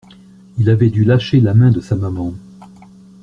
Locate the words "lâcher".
1.03-1.39